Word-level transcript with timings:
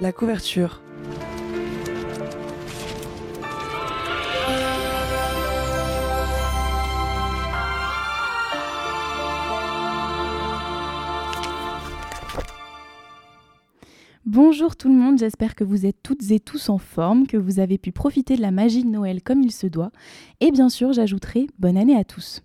La 0.00 0.12
couverture. 0.12 0.82
Bonjour 14.26 14.76
tout 14.76 14.88
le 14.88 14.94
monde, 14.94 15.18
j'espère 15.18 15.54
que 15.54 15.64
vous 15.64 15.86
êtes 15.86 16.02
toutes 16.02 16.30
et 16.30 16.40
tous 16.40 16.68
en 16.68 16.78
forme, 16.78 17.26
que 17.26 17.36
vous 17.38 17.58
avez 17.58 17.78
pu 17.78 17.90
profiter 17.90 18.36
de 18.36 18.42
la 18.42 18.50
magie 18.50 18.84
de 18.84 18.90
Noël 18.90 19.22
comme 19.22 19.40
il 19.40 19.50
se 19.50 19.66
doit. 19.66 19.92
Et 20.40 20.50
bien 20.50 20.68
sûr, 20.68 20.92
j'ajouterai 20.92 21.46
bonne 21.58 21.76
année 21.78 21.96
à 21.96 22.04
tous. 22.04 22.42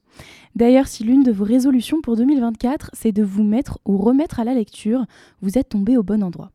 D'ailleurs, 0.56 0.88
si 0.88 1.04
l'une 1.04 1.24
de 1.24 1.32
vos 1.32 1.46
résolutions 1.46 2.02
pour 2.02 2.16
2024, 2.18 2.92
c'est 2.94 3.12
de 3.12 3.24
vous 3.24 3.44
mettre 3.44 3.80
ou 3.86 3.98
remettre 3.98 4.40
à 4.40 4.44
la 4.44 4.54
lecture, 4.54 5.06
vous 5.42 5.58
êtes 5.58 5.70
tombé 5.70 5.98
au 5.98 6.04
bon 6.04 6.24
endroit. 6.24 6.52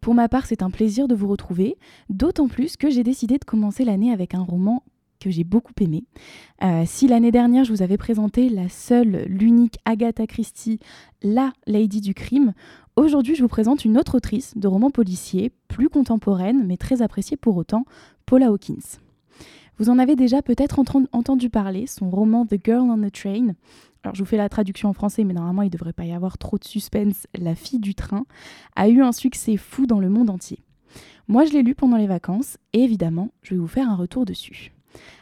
Pour 0.00 0.14
ma 0.14 0.28
part, 0.28 0.46
c'est 0.46 0.62
un 0.62 0.70
plaisir 0.70 1.08
de 1.08 1.14
vous 1.14 1.28
retrouver, 1.28 1.76
d'autant 2.10 2.46
plus 2.46 2.76
que 2.76 2.90
j'ai 2.90 3.02
décidé 3.02 3.38
de 3.38 3.44
commencer 3.44 3.84
l'année 3.84 4.12
avec 4.12 4.34
un 4.34 4.42
roman 4.42 4.82
que 5.18 5.30
j'ai 5.30 5.44
beaucoup 5.44 5.72
aimé. 5.80 6.04
Euh, 6.62 6.82
si 6.86 7.08
l'année 7.08 7.30
dernière 7.30 7.64
je 7.64 7.72
vous 7.72 7.80
avais 7.80 7.96
présenté 7.96 8.50
la 8.50 8.68
seule, 8.68 9.24
l'unique 9.26 9.78
Agatha 9.86 10.26
Christie, 10.26 10.78
la 11.22 11.52
Lady 11.66 12.02
du 12.02 12.12
crime, 12.12 12.52
aujourd'hui 12.96 13.34
je 13.34 13.42
vous 13.42 13.48
présente 13.48 13.86
une 13.86 13.96
autre 13.96 14.16
autrice 14.16 14.52
de 14.56 14.68
romans 14.68 14.90
policiers, 14.90 15.50
plus 15.68 15.88
contemporaine 15.88 16.66
mais 16.66 16.76
très 16.76 17.00
appréciée 17.00 17.38
pour 17.38 17.56
autant, 17.56 17.86
Paula 18.26 18.48
Hawkins. 18.48 18.98
Vous 19.78 19.90
en 19.90 19.98
avez 19.98 20.14
déjà 20.14 20.40
peut-être 20.40 20.78
entendu 21.12 21.50
parler, 21.50 21.86
son 21.86 22.08
roman 22.08 22.46
The 22.46 22.56
Girl 22.64 22.90
on 22.90 22.98
the 22.98 23.12
Train. 23.12 23.54
Alors 24.04 24.14
je 24.14 24.22
vous 24.22 24.28
fais 24.28 24.36
la 24.36 24.48
traduction 24.48 24.88
en 24.88 24.92
français, 24.92 25.24
mais 25.24 25.34
normalement 25.34 25.62
il 25.62 25.66
ne 25.66 25.70
devrait 25.70 25.92
pas 25.92 26.04
y 26.04 26.12
avoir 26.12 26.38
trop 26.38 26.58
de 26.58 26.64
suspense. 26.64 27.26
La 27.36 27.54
fille 27.54 27.80
du 27.80 27.94
train 27.94 28.24
a 28.76 28.88
eu 28.88 29.02
un 29.02 29.12
succès 29.12 29.56
fou 29.56 29.86
dans 29.86 29.98
le 29.98 30.10
monde 30.10 30.30
entier. 30.30 30.60
Moi 31.26 31.44
je 31.44 31.52
l'ai 31.52 31.62
lu 31.62 31.74
pendant 31.74 31.96
les 31.96 32.06
vacances 32.06 32.58
et 32.72 32.84
évidemment 32.84 33.30
je 33.42 33.54
vais 33.54 33.60
vous 33.60 33.66
faire 33.66 33.90
un 33.90 33.96
retour 33.96 34.24
dessus. 34.24 34.72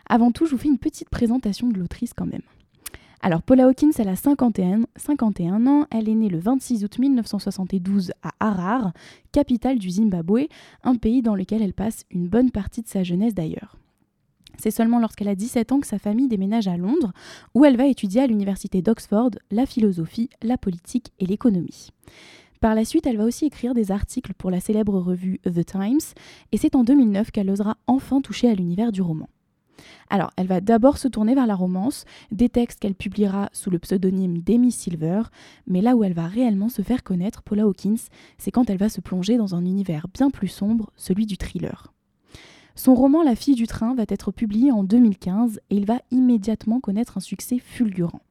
Avant 0.06 0.33
tout, 0.33 0.44
je 0.44 0.50
vous 0.50 0.59
fais 0.59 0.69
une 0.69 0.78
petite 0.78 1.09
présentation 1.09 1.69
de 1.69 1.78
l'autrice 1.78 2.12
quand 2.12 2.27
même. 2.27 2.42
Alors, 3.25 3.42
Paula 3.42 3.66
Hawkins, 3.66 3.92
elle 3.98 4.09
a 4.09 4.16
51, 4.16 4.81
51 4.97 5.66
ans. 5.69 5.87
Elle 5.92 6.09
est 6.09 6.14
née 6.14 6.28
le 6.28 6.41
26 6.41 6.84
août 6.84 6.98
1972 6.98 8.12
à 8.22 8.33
Harare, 8.41 8.92
capitale 9.31 9.78
du 9.78 9.91
Zimbabwe, 9.91 10.48
un 10.83 10.97
pays 10.97 11.22
dans 11.22 11.37
lequel 11.37 11.62
elle 11.62 11.72
passe 11.72 12.05
une 12.11 12.27
bonne 12.27 12.50
partie 12.50 12.83
de 12.83 12.89
sa 12.89 13.05
jeunesse 13.05 13.33
d'ailleurs. 13.33 13.78
C'est 14.63 14.71
seulement 14.71 15.01
lorsqu'elle 15.01 15.27
a 15.27 15.35
17 15.35 15.73
ans 15.73 15.81
que 15.81 15.89
sa 15.89 15.99
famille 15.99 16.29
déménage 16.29 16.69
à 16.69 16.77
Londres, 16.77 17.11
où 17.53 17.65
elle 17.65 17.77
va 17.77 17.89
étudier 17.89 18.21
à 18.21 18.29
l'université 18.29 18.81
d'Oxford 18.81 19.31
la 19.51 19.67
philosophie, 19.67 20.31
la 20.41 20.57
politique 20.57 21.11
et 21.19 21.27
l'économie. 21.27 21.89
Par 22.61 22.77
la 22.77 22.85
suite, 22.85 23.09
elle 23.09 23.17
va 23.17 23.25
aussi 23.25 23.47
écrire 23.47 23.75
des 23.75 23.91
articles 23.91 24.35
pour 24.35 24.53
la 24.53 24.61
célèbre 24.61 25.01
revue 25.01 25.41
The 25.45 25.67
Times, 25.67 26.15
et 26.53 26.59
c'est 26.59 26.77
en 26.77 26.85
2009 26.85 27.33
qu'elle 27.33 27.51
osera 27.51 27.77
enfin 27.89 28.21
toucher 28.21 28.49
à 28.49 28.55
l'univers 28.55 28.93
du 28.93 29.03
roman. 29.03 29.29
Alors, 30.11 30.31
elle 30.37 30.47
va 30.47 30.61
d'abord 30.61 30.97
se 30.97 31.09
tourner 31.09 31.35
vers 31.35 31.49
la 31.49 31.57
romance, 31.57 32.05
des 32.31 32.49
textes 32.49 32.79
qu'elle 32.79 32.95
publiera 32.95 33.51
sous 33.53 33.71
le 33.71 33.81
pseudonyme 33.81 34.43
d'Amy 34.43 34.71
Silver, 34.71 35.23
mais 35.67 35.81
là 35.81 35.97
où 35.97 36.05
elle 36.05 36.15
va 36.15 36.29
réellement 36.29 36.69
se 36.69 36.83
faire 36.83 37.03
connaître, 37.03 37.43
Paula 37.43 37.65
Hawkins, 37.65 37.97
c'est 38.39 38.53
quand 38.53 38.71
elle 38.71 38.79
va 38.79 38.89
se 38.89 39.01
plonger 39.01 39.39
dans 39.39 39.57
un 39.57 39.65
univers 39.65 40.07
bien 40.15 40.31
plus 40.31 40.47
sombre, 40.47 40.93
celui 40.95 41.27
du 41.27 41.37
thriller. 41.37 41.92
Son 42.75 42.95
roman 42.95 43.23
La 43.23 43.37
fille 43.37 43.55
du 43.55 43.67
train 43.67 43.95
va 43.95 44.05
être 44.09 44.33
publié 44.33 44.73
en 44.73 44.83
2015 44.84 45.61
et 45.70 45.77
il 45.77 45.84
va 45.84 46.01
immédiatement 46.11 46.81
connaître 46.81 47.19
un 47.19 47.20
succès 47.20 47.59
fulgurant. 47.59 48.23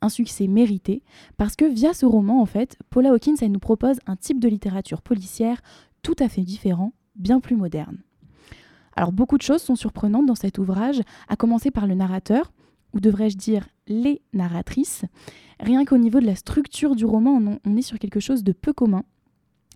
Un 0.00 0.08
succès 0.08 0.46
mérité 0.46 1.02
parce 1.36 1.56
que 1.56 1.64
via 1.64 1.92
ce 1.92 2.06
roman, 2.06 2.40
en 2.40 2.46
fait, 2.46 2.78
Paula 2.90 3.10
Hawkins 3.10 3.34
nous 3.48 3.58
propose 3.58 3.98
un 4.06 4.16
type 4.16 4.38
de 4.38 4.48
littérature 4.48 5.02
policière 5.02 5.60
tout 6.02 6.16
à 6.18 6.28
fait 6.28 6.42
différent, 6.42 6.92
bien 7.16 7.40
plus 7.40 7.56
moderne. 7.56 7.98
Alors 8.94 9.12
beaucoup 9.12 9.36
de 9.36 9.42
choses 9.42 9.62
sont 9.62 9.76
surprenantes 9.76 10.26
dans 10.26 10.34
cet 10.34 10.58
ouvrage, 10.58 11.00
à 11.28 11.36
commencer 11.36 11.70
par 11.70 11.86
le 11.86 11.94
narrateur, 11.94 12.52
ou 12.94 13.00
devrais-je 13.00 13.36
dire 13.36 13.68
les 13.88 14.22
narratrices. 14.32 15.04
Rien 15.60 15.84
qu'au 15.84 15.98
niveau 15.98 16.20
de 16.20 16.26
la 16.26 16.36
structure 16.36 16.96
du 16.96 17.04
roman, 17.04 17.40
on 17.64 17.76
est 17.76 17.82
sur 17.82 17.98
quelque 17.98 18.20
chose 18.20 18.44
de 18.44 18.52
peu 18.52 18.72
commun. 18.72 19.04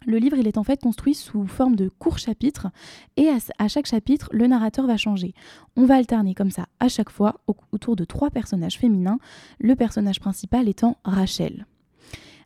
Le 0.06 0.16
livre, 0.16 0.38
est 0.38 0.56
en 0.56 0.64
fait 0.64 0.80
construit 0.80 1.14
sous 1.14 1.46
forme 1.46 1.76
de 1.76 1.88
courts 1.88 2.18
chapitres 2.18 2.68
et 3.16 3.28
à, 3.58 3.68
chaque 3.68 3.86
chapitre, 3.86 4.28
le 4.32 4.46
narrateur 4.46 4.86
va 4.86 4.96
changer. 4.96 5.34
On 5.76 5.84
va 5.84 5.96
alterner 5.96 6.34
comme 6.34 6.50
ça 6.50 6.66
à 6.80 6.88
chaque 6.88 7.10
fois 7.10 7.40
autour 7.72 7.96
de 7.96 8.04
trois 8.04 8.30
personnages 8.30 8.78
féminins, 8.78 9.18
le 9.58 9.76
personnage 9.76 10.20
principal 10.20 10.68
étant 10.68 10.96
Rachel. 11.04 11.66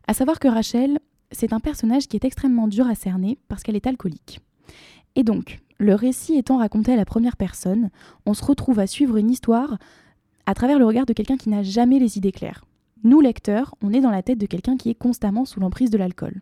À 0.07 0.13
savoir 0.13 0.39
que 0.39 0.49
Rachel, 0.49 0.99
c'est 1.31 1.53
un 1.53 1.59
personnage 1.59 2.07
qui 2.07 2.17
est 2.17 2.25
extrêmement 2.25 2.67
dur 2.67 2.87
à 2.87 2.95
cerner 2.95 3.37
parce 3.47 3.63
qu'elle 3.63 3.77
est 3.77 3.87
alcoolique. 3.87 4.41
Et 5.15 5.23
donc, 5.23 5.59
le 5.77 5.95
récit 5.95 6.35
étant 6.35 6.57
raconté 6.57 6.93
à 6.93 6.97
la 6.97 7.05
première 7.05 7.37
personne, 7.37 7.89
on 8.25 8.33
se 8.33 8.43
retrouve 8.43 8.79
à 8.79 8.87
suivre 8.87 9.17
une 9.17 9.31
histoire 9.31 9.77
à 10.45 10.53
travers 10.53 10.77
le 10.77 10.85
regard 10.85 11.05
de 11.05 11.13
quelqu'un 11.13 11.37
qui 11.37 11.49
n'a 11.49 11.63
jamais 11.63 11.99
les 11.99 12.17
idées 12.17 12.31
claires. 12.31 12.65
Nous, 13.03 13.21
lecteurs, 13.21 13.75
on 13.81 13.93
est 13.93 14.01
dans 14.01 14.11
la 14.11 14.23
tête 14.23 14.37
de 14.37 14.45
quelqu'un 14.45 14.77
qui 14.77 14.89
est 14.89 14.95
constamment 14.95 15.45
sous 15.45 15.59
l'emprise 15.59 15.89
de 15.89 15.97
l'alcool. 15.97 16.41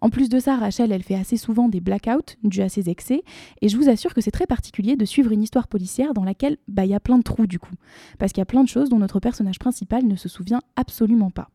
En 0.00 0.10
plus 0.10 0.28
de 0.28 0.38
ça, 0.38 0.56
Rachel, 0.56 0.92
elle 0.92 1.02
fait 1.02 1.14
assez 1.14 1.36
souvent 1.36 1.68
des 1.68 1.80
blackouts 1.80 2.36
dus 2.44 2.62
à 2.62 2.68
ses 2.68 2.88
excès, 2.88 3.22
et 3.62 3.68
je 3.68 3.76
vous 3.76 3.88
assure 3.88 4.14
que 4.14 4.20
c'est 4.20 4.30
très 4.30 4.46
particulier 4.46 4.96
de 4.96 5.04
suivre 5.04 5.32
une 5.32 5.42
histoire 5.42 5.68
policière 5.68 6.14
dans 6.14 6.24
laquelle 6.24 6.56
bah, 6.68 6.84
il 6.84 6.90
y 6.90 6.94
a 6.94 7.00
plein 7.00 7.18
de 7.18 7.22
trous 7.22 7.46
du 7.46 7.58
coup, 7.58 7.74
parce 8.18 8.32
qu'il 8.32 8.40
y 8.40 8.42
a 8.42 8.46
plein 8.46 8.62
de 8.62 8.68
choses 8.68 8.88
dont 8.88 8.98
notre 8.98 9.20
personnage 9.20 9.58
principal 9.58 10.06
ne 10.06 10.16
se 10.16 10.28
souvient 10.28 10.62
absolument 10.76 11.30
pas. 11.30 11.50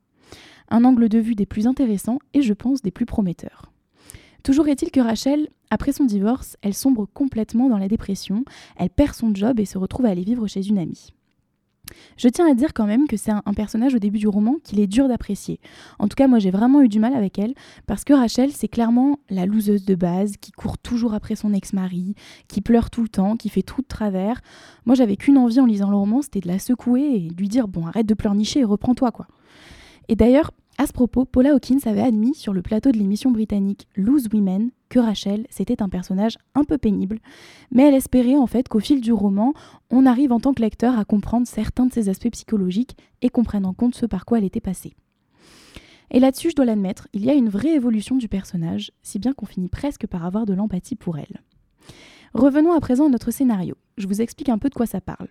Un 0.69 0.83
angle 0.83 1.09
de 1.09 1.19
vue 1.19 1.35
des 1.35 1.45
plus 1.45 1.67
intéressants 1.67 2.19
et 2.33 2.41
je 2.41 2.53
pense 2.53 2.81
des 2.81 2.91
plus 2.91 3.05
prometteurs. 3.05 3.71
Toujours 4.43 4.67
est-il 4.67 4.91
que 4.91 4.99
Rachel, 4.99 5.47
après 5.69 5.93
son 5.93 6.03
divorce, 6.03 6.57
elle 6.61 6.73
sombre 6.73 7.07
complètement 7.13 7.69
dans 7.69 7.77
la 7.77 7.87
dépression, 7.87 8.43
elle 8.77 8.89
perd 8.89 9.13
son 9.13 9.33
job 9.33 9.59
et 9.59 9.65
se 9.65 9.77
retrouve 9.77 10.05
à 10.05 10.09
aller 10.09 10.23
vivre 10.23 10.47
chez 10.47 10.67
une 10.67 10.79
amie. 10.79 11.13
Je 12.17 12.27
tiens 12.27 12.49
à 12.49 12.53
dire 12.53 12.73
quand 12.73 12.85
même 12.85 13.07
que 13.07 13.17
c'est 13.17 13.31
un, 13.31 13.41
personnage 13.55 13.95
au 13.95 13.99
début 13.99 14.19
du 14.19 14.27
roman 14.27 14.55
qu'il 14.63 14.79
est 14.79 14.87
dur 14.87 15.07
d'apprécier. 15.07 15.59
En 15.99 16.07
tout 16.07 16.15
cas, 16.15 16.27
moi 16.27 16.39
j'ai 16.39 16.51
vraiment 16.51 16.81
eu 16.81 16.89
du 16.89 16.99
mal 16.99 17.13
avec 17.13 17.39
elle, 17.39 17.53
parce 17.85 18.03
que 18.03 18.13
Rachel, 18.13 18.51
c'est 18.51 18.67
clairement 18.67 19.19
la 19.29 19.45
loseuse 19.45 19.85
de 19.85 19.95
base, 19.95 20.37
qui 20.37 20.51
court 20.51 20.77
toujours 20.77 21.13
après 21.13 21.35
son 21.35 21.53
ex-mari, 21.53 22.15
qui 22.47 22.61
pleure 22.61 22.89
tout 22.89 23.01
le 23.01 23.09
temps, 23.09 23.37
qui 23.37 23.49
fait 23.49 23.61
tout 23.61 23.81
de 23.81 23.87
travers. 23.87 24.41
Moi 24.85 24.95
j'avais 24.95 25.17
qu'une 25.17 25.37
envie 25.37 25.59
en 25.59 25.65
lisant 25.65 25.89
le 25.89 25.97
roman, 25.97 26.21
c'était 26.21 26.41
de 26.41 26.47
la 26.47 26.59
secouer 26.59 27.01
et 27.15 27.27
de 27.29 27.35
lui 27.35 27.47
dire 27.47 27.67
bon 27.67 27.85
arrête 27.85 28.05
de 28.05 28.13
pleurnicher 28.13 28.61
et 28.61 28.65
reprends-toi 28.65 29.11
quoi. 29.11 29.27
Et 30.09 30.15
d'ailleurs, 30.15 30.51
à 30.77 30.87
ce 30.87 30.93
propos, 30.93 31.25
Paula 31.25 31.53
Hawkins 31.53 31.79
avait 31.85 32.01
admis 32.01 32.33
sur 32.33 32.51
le 32.51 32.61
plateau 32.61 32.91
de 32.91 32.97
l'émission 32.97 33.31
britannique 33.31 33.87
Lose 33.95 34.27
Women 34.33 34.71
que 34.93 34.99
Rachel, 34.99 35.47
c'était 35.49 35.81
un 35.81 35.89
personnage 35.89 36.37
un 36.53 36.63
peu 36.63 36.77
pénible, 36.77 37.19
mais 37.71 37.87
elle 37.87 37.95
espérait 37.95 38.35
en 38.35 38.45
fait 38.45 38.69
qu'au 38.69 38.79
fil 38.79 39.01
du 39.01 39.11
roman, 39.11 39.55
on 39.89 40.05
arrive 40.05 40.31
en 40.31 40.39
tant 40.39 40.53
que 40.53 40.61
lecteur 40.61 40.99
à 40.99 41.03
comprendre 41.03 41.47
certains 41.47 41.87
de 41.87 41.91
ses 41.91 42.09
aspects 42.09 42.29
psychologiques 42.29 42.95
et 43.23 43.29
qu'on 43.29 43.43
prenne 43.43 43.65
en 43.65 43.73
compte 43.73 43.95
ce 43.95 44.05
par 44.05 44.23
quoi 44.23 44.37
elle 44.37 44.43
était 44.43 44.61
passée. 44.61 44.93
Et 46.11 46.19
là-dessus, 46.19 46.51
je 46.51 46.55
dois 46.55 46.65
l'admettre, 46.65 47.07
il 47.13 47.25
y 47.25 47.31
a 47.31 47.33
une 47.33 47.49
vraie 47.49 47.73
évolution 47.73 48.17
du 48.17 48.27
personnage, 48.27 48.91
si 49.01 49.17
bien 49.17 49.33
qu'on 49.33 49.47
finit 49.47 49.67
presque 49.67 50.05
par 50.05 50.25
avoir 50.25 50.45
de 50.45 50.53
l'empathie 50.53 50.95
pour 50.95 51.17
elle. 51.17 51.41
Revenons 52.35 52.73
à 52.73 52.79
présent 52.79 53.07
à 53.07 53.09
notre 53.09 53.31
scénario. 53.31 53.75
Je 53.97 54.05
vous 54.05 54.21
explique 54.21 54.49
un 54.49 54.59
peu 54.59 54.69
de 54.69 54.75
quoi 54.75 54.85
ça 54.85 55.01
parle. 55.01 55.29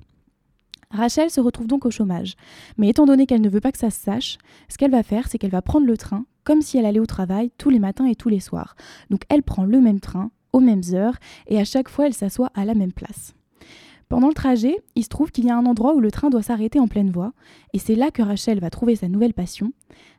Rachel 0.90 1.30
se 1.30 1.40
retrouve 1.40 1.68
donc 1.68 1.86
au 1.86 1.92
chômage. 1.92 2.34
Mais 2.78 2.88
étant 2.88 3.06
donné 3.06 3.26
qu'elle 3.26 3.40
ne 3.40 3.48
veut 3.48 3.60
pas 3.60 3.70
que 3.70 3.78
ça 3.78 3.90
se 3.90 4.00
sache, 4.00 4.38
ce 4.68 4.76
qu'elle 4.76 4.90
va 4.90 5.04
faire, 5.04 5.28
c'est 5.28 5.38
qu'elle 5.38 5.52
va 5.52 5.62
prendre 5.62 5.86
le 5.86 5.96
train 5.96 6.26
comme 6.44 6.62
si 6.62 6.78
elle 6.78 6.86
allait 6.86 7.00
au 7.00 7.06
travail 7.06 7.50
tous 7.58 7.70
les 7.70 7.78
matins 7.78 8.06
et 8.06 8.14
tous 8.14 8.28
les 8.28 8.40
soirs. 8.40 8.76
Donc 9.10 9.22
elle 9.28 9.42
prend 9.42 9.64
le 9.64 9.80
même 9.80 10.00
train, 10.00 10.30
aux 10.52 10.60
mêmes 10.60 10.82
heures, 10.92 11.16
et 11.46 11.58
à 11.58 11.64
chaque 11.64 11.88
fois 11.88 12.06
elle 12.06 12.14
s'assoit 12.14 12.50
à 12.54 12.64
la 12.64 12.74
même 12.74 12.92
place. 12.92 13.34
Pendant 14.08 14.28
le 14.28 14.34
trajet, 14.34 14.76
il 14.94 15.04
se 15.04 15.08
trouve 15.08 15.30
qu'il 15.30 15.46
y 15.46 15.50
a 15.50 15.56
un 15.56 15.64
endroit 15.64 15.94
où 15.94 16.00
le 16.00 16.10
train 16.10 16.28
doit 16.28 16.42
s'arrêter 16.42 16.78
en 16.78 16.86
pleine 16.86 17.10
voie, 17.10 17.32
et 17.72 17.78
c'est 17.78 17.94
là 17.94 18.10
que 18.10 18.20
Rachel 18.20 18.60
va 18.60 18.68
trouver 18.68 18.94
sa 18.94 19.08
nouvelle 19.08 19.32
passion. 19.32 19.72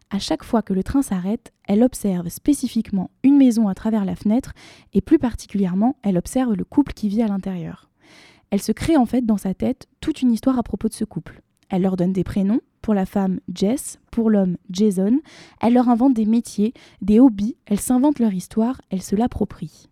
À 0.10 0.18
chaque 0.18 0.44
fois 0.44 0.64
que 0.64 0.74
le 0.74 0.84
train 0.84 1.04
s'arrête, 1.04 1.54
elle 1.68 1.84
observe 1.84 2.30
spécifiquement 2.30 3.12
une 3.24 3.38
maison 3.38 3.68
à 3.68 3.76
travers 3.76 4.04
la 4.04 4.16
fenêtre, 4.16 4.54
et 4.94 5.02
plus 5.02 5.20
particulièrement, 5.20 5.96
elle 6.02 6.18
observe 6.18 6.56
le 6.56 6.64
couple 6.64 6.94
qui 6.94 7.08
vit 7.08 7.22
à 7.22 7.28
l'intérieur. 7.28 7.90
Elle 8.50 8.62
se 8.62 8.72
crée 8.72 8.98
en 8.98 9.06
fait 9.06 9.26
dans 9.26 9.38
sa 9.38 9.54
tête 9.54 9.88
toute 10.02 10.22
une 10.22 10.32
histoire 10.32 10.58
à 10.58 10.64
propos 10.64 10.88
de 10.88 10.94
ce 10.94 11.06
couple. 11.06 11.42
Elle 11.70 11.82
leur 11.84 11.96
donne 11.96 12.14
des 12.14 12.24
prénoms, 12.24 12.62
pour 12.84 12.94
la 12.94 13.08
femme 13.08 13.40
Jess, 13.52 13.98
pour 14.12 14.30
l'homme 14.30 14.58
Jason, 14.70 15.20
elle 15.62 15.74
leur 15.74 15.90
invente 15.90 16.14
des 16.14 16.26
métiers, 16.26 16.74
des 17.02 17.20
hobbies, 17.20 17.56
elle 17.66 17.80
s'invente 17.80 18.20
leur 18.20 18.34
histoire, 18.34 18.80
elle 18.92 19.02
se 19.02 19.16
l'approprie. 19.16 19.90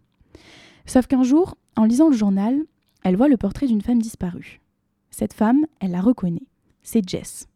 Sauf 0.85 1.07
qu'un 1.07 1.23
jour, 1.23 1.55
en 1.75 1.85
lisant 1.85 2.09
le 2.09 2.15
journal, 2.15 2.59
elle 3.03 3.15
voit 3.15 3.29
le 3.29 3.37
portrait 3.37 3.65
d'une 3.65 3.81
femme 3.81 4.01
disparue. 4.01 4.61
Cette 5.09 5.33
femme, 5.33 5.65
elle 5.79 5.91
la 5.91 6.01
reconnaît. 6.01 6.45
C'est 6.83 7.07
Jess. 7.07 7.47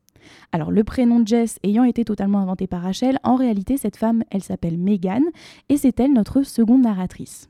Alors 0.52 0.72
le 0.72 0.84
prénom 0.84 1.24
Jess 1.26 1.60
ayant 1.64 1.84
été 1.84 2.06
totalement 2.06 2.40
inventé 2.40 2.66
par 2.66 2.82
Rachel, 2.82 3.20
en 3.24 3.36
réalité 3.36 3.78
cette 3.78 3.98
femme, 3.98 4.24
elle 4.32 4.42
s'appelle 4.42 4.78
Megan 4.78 5.24
et 5.70 5.78
c'est 5.78 6.00
elle 6.00 6.14
notre 6.14 6.44
seconde 6.44 6.82
narratrice. 6.82 7.50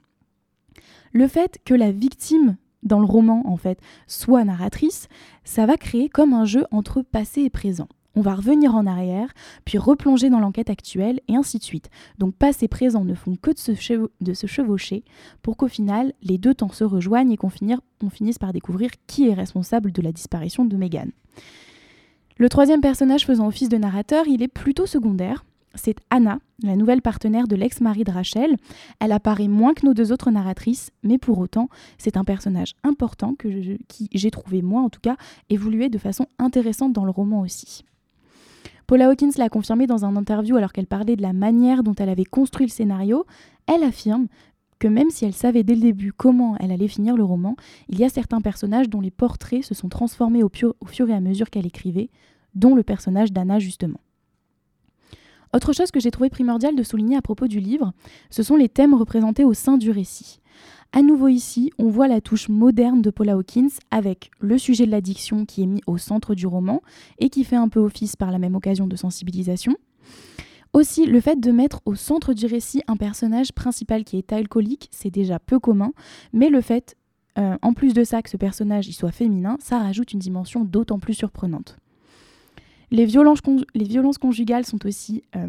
Le 1.13 1.27
fait 1.27 1.59
que 1.63 1.73
la 1.73 1.91
victime 1.91 2.57
dans 2.85 2.99
le 2.99 3.05
roman 3.05 3.43
en 3.45 3.57
fait 3.57 3.79
soit 4.07 4.45
narratrice, 4.45 5.07
ça 5.43 5.65
va 5.65 5.77
créer 5.77 6.09
comme 6.09 6.33
un 6.33 6.45
jeu 6.45 6.65
entre 6.71 7.01
passé 7.01 7.41
et 7.41 7.49
présent. 7.49 7.87
on 8.17 8.21
va 8.21 8.33
revenir 8.33 8.75
en 8.75 8.85
arrière, 8.85 9.33
puis 9.65 9.77
replonger 9.77 10.29
dans 10.29 10.39
l'enquête 10.39 10.69
actuelle, 10.69 11.19
et 11.27 11.35
ainsi 11.35 11.57
de 11.57 11.63
suite. 11.63 11.89
Donc 12.17 12.33
passé 12.33 12.63
et 12.65 12.67
présent 12.69 13.03
ne 13.03 13.13
font 13.13 13.35
que 13.35 13.51
de 13.51 14.33
se, 14.33 14.47
chevaucher, 14.47 15.03
pour 15.41 15.57
qu'au 15.57 15.67
final, 15.67 16.13
les 16.21 16.37
deux 16.37 16.53
temps 16.53 16.71
se 16.71 16.85
rejoignent 16.85 17.33
et 17.33 17.37
qu'on 17.37 17.49
finisse 17.49 18.39
par 18.39 18.53
découvrir 18.53 18.91
qui 19.05 19.27
est 19.27 19.33
responsable 19.33 19.91
de 19.91 20.01
la 20.01 20.13
disparition 20.13 20.63
de 20.63 20.77
Meghan. 20.77 21.09
Le 22.37 22.49
troisième 22.49 22.81
personnage 22.81 23.25
faisant 23.25 23.47
office 23.47 23.69
de 23.69 23.77
narrateur, 23.77 24.27
il 24.27 24.41
est 24.41 24.47
plutôt 24.47 24.85
secondaire. 24.85 25.45
C'est 25.75 25.97
Anna, 26.09 26.39
la 26.63 26.75
nouvelle 26.75 27.01
partenaire 27.01 27.47
de 27.47 27.55
l'ex-mari 27.55 28.03
de 28.03 28.11
Rachel. 28.11 28.57
Elle 28.99 29.11
apparaît 29.11 29.47
moins 29.47 29.73
que 29.73 29.85
nos 29.85 29.93
deux 29.93 30.11
autres 30.11 30.31
narratrices, 30.31 30.91
mais 31.03 31.17
pour 31.17 31.39
autant, 31.39 31.69
c'est 31.97 32.17
un 32.17 32.23
personnage 32.23 32.73
important 32.83 33.35
qui, 33.35 34.09
j'ai 34.13 34.31
trouvé, 34.31 34.61
moi 34.61 34.81
en 34.81 34.89
tout 34.89 35.01
cas, 35.01 35.17
évoluer 35.49 35.89
de 35.89 35.97
façon 35.97 36.27
intéressante 36.39 36.93
dans 36.93 37.05
le 37.05 37.11
roman 37.11 37.41
aussi. 37.41 37.83
Paula 38.87 39.09
Hawkins 39.09 39.31
l'a 39.37 39.49
confirmé 39.49 39.87
dans 39.87 40.05
un 40.05 40.15
interview 40.15 40.57
alors 40.57 40.71
qu'elle 40.71 40.85
parlait 40.85 41.15
de 41.15 41.21
la 41.23 41.33
manière 41.33 41.81
dont 41.81 41.95
elle 41.95 42.09
avait 42.09 42.23
construit 42.23 42.67
le 42.67 42.71
scénario. 42.71 43.25
Elle 43.65 43.83
affirme 43.83 44.27
que 44.77 44.87
même 44.87 45.09
si 45.09 45.25
elle 45.25 45.33
savait 45.33 45.63
dès 45.63 45.73
le 45.73 45.81
début 45.81 46.13
comment 46.13 46.55
elle 46.59 46.71
allait 46.71 46.87
finir 46.87 47.15
le 47.15 47.23
roman, 47.23 47.55
il 47.89 47.97
y 47.97 48.03
a 48.03 48.09
certains 48.09 48.41
personnages 48.41 48.89
dont 48.89 49.01
les 49.01 49.09
portraits 49.09 49.63
se 49.63 49.73
sont 49.73 49.89
transformés 49.89 50.43
au 50.43 50.49
fur 50.49 51.09
et 51.09 51.13
à 51.13 51.19
mesure 51.19 51.49
qu'elle 51.49 51.65
écrivait, 51.65 52.09
dont 52.53 52.75
le 52.75 52.83
personnage 52.83 53.31
d'Anna 53.31 53.57
justement. 53.57 53.99
Autre 55.55 55.71
chose 55.71 55.89
que 55.89 56.01
j'ai 56.01 56.11
trouvé 56.11 56.29
primordial 56.29 56.75
de 56.75 56.83
souligner 56.83 57.15
à 57.15 57.21
propos 57.21 57.47
du 57.47 57.61
livre, 57.61 57.93
ce 58.29 58.43
sont 58.43 58.57
les 58.57 58.67
thèmes 58.67 58.93
représentés 58.93 59.45
au 59.45 59.53
sein 59.53 59.77
du 59.77 59.89
récit. 59.89 60.41
À 60.91 61.01
nouveau 61.01 61.29
ici, 61.29 61.71
on 61.79 61.87
voit 61.87 62.09
la 62.09 62.19
touche 62.19 62.49
moderne 62.49 63.01
de 63.01 63.09
Paula 63.09 63.35
Hawkins 63.35 63.69
avec 63.89 64.31
le 64.41 64.57
sujet 64.57 64.85
de 64.85 64.91
l'addiction 64.91 65.45
qui 65.45 65.63
est 65.63 65.65
mis 65.65 65.81
au 65.87 65.97
centre 65.97 66.35
du 66.35 66.45
roman 66.45 66.81
et 67.19 67.29
qui 67.29 67.45
fait 67.45 67.55
un 67.55 67.69
peu 67.69 67.79
office 67.79 68.17
par 68.17 68.31
la 68.31 68.37
même 68.37 68.55
occasion 68.55 68.85
de 68.85 68.97
sensibilisation. 68.97 69.77
Aussi, 70.73 71.05
le 71.05 71.21
fait 71.21 71.39
de 71.39 71.51
mettre 71.51 71.79
au 71.85 71.95
centre 71.95 72.33
du 72.33 72.47
récit 72.47 72.81
un 72.89 72.97
personnage 72.97 73.53
principal 73.53 74.03
qui 74.03 74.17
est 74.17 74.33
alcoolique, 74.33 74.89
c'est 74.91 75.09
déjà 75.09 75.39
peu 75.39 75.59
commun, 75.59 75.93
mais 76.33 76.49
le 76.49 76.59
fait, 76.59 76.97
euh, 77.37 77.55
en 77.61 77.71
plus 77.71 77.93
de 77.93 78.03
ça, 78.03 78.21
que 78.21 78.29
ce 78.29 78.35
personnage 78.35 78.89
soit 78.89 79.13
féminin, 79.13 79.55
ça 79.61 79.79
rajoute 79.79 80.11
une 80.11 80.19
dimension 80.19 80.65
d'autant 80.65 80.99
plus 80.99 81.13
surprenante. 81.13 81.77
Les 82.91 83.05
violences, 83.05 83.41
conjugales 83.41 84.65
sont 84.65 84.85
aussi 84.85 85.23
euh, 85.35 85.47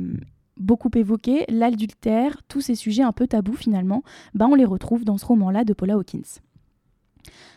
beaucoup 0.56 0.90
évoquées, 0.94 1.44
l'adultère, 1.48 2.42
tous 2.48 2.60
ces 2.60 2.74
sujets 2.74 3.02
un 3.02 3.12
peu 3.12 3.26
tabous 3.26 3.56
finalement, 3.56 4.02
bah 4.34 4.46
on 4.50 4.54
les 4.54 4.64
retrouve 4.64 5.04
dans 5.04 5.18
ce 5.18 5.26
roman-là 5.26 5.64
de 5.64 5.72
Paula 5.72 5.94
Hawkins. 5.94 6.40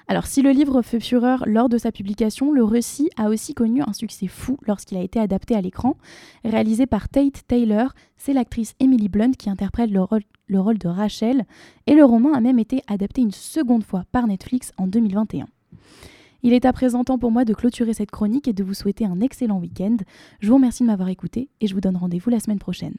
Alors 0.07 0.25
si 0.25 0.41
le 0.41 0.49
livre 0.49 0.81
fait 0.81 0.99
fureur 0.99 1.43
lors 1.45 1.69
de 1.69 1.77
sa 1.77 1.91
publication, 1.91 2.51
le 2.51 2.63
récit 2.63 3.11
a 3.15 3.29
aussi 3.29 3.53
connu 3.53 3.83
un 3.83 3.93
succès 3.93 4.25
fou 4.25 4.57
lorsqu'il 4.65 4.97
a 4.97 5.03
été 5.03 5.19
adapté 5.19 5.55
à 5.55 5.61
l'écran. 5.61 5.97
Réalisé 6.43 6.87
par 6.87 7.09
Tate 7.09 7.45
Taylor, 7.47 7.93
c'est 8.17 8.33
l'actrice 8.33 8.73
Emily 8.79 9.07
Blunt 9.07 9.33
qui 9.37 9.51
interprète 9.51 9.91
le 9.91 10.01
rôle, 10.01 10.23
le 10.47 10.59
rôle 10.59 10.79
de 10.79 10.87
Rachel, 10.87 11.45
et 11.85 11.93
le 11.93 12.03
roman 12.03 12.33
a 12.33 12.41
même 12.41 12.57
été 12.57 12.81
adapté 12.87 13.21
une 13.21 13.31
seconde 13.31 13.83
fois 13.83 14.05
par 14.11 14.25
Netflix 14.25 14.71
en 14.77 14.87
2021. 14.87 15.45
Il 16.43 16.53
est 16.53 16.65
à 16.65 16.73
présent 16.73 17.03
temps 17.03 17.17
pour 17.17 17.31
moi 17.31 17.43
de 17.43 17.53
clôturer 17.53 17.93
cette 17.93 18.11
chronique 18.11 18.47
et 18.47 18.53
de 18.53 18.63
vous 18.63 18.73
souhaiter 18.73 19.05
un 19.05 19.19
excellent 19.19 19.59
week-end. 19.59 19.97
Je 20.39 20.47
vous 20.47 20.55
remercie 20.55 20.83
de 20.83 20.87
m'avoir 20.87 21.09
écouté 21.09 21.49
et 21.59 21.67
je 21.67 21.73
vous 21.73 21.81
donne 21.81 21.97
rendez-vous 21.97 22.29
la 22.29 22.39
semaine 22.39 22.59
prochaine. 22.59 22.95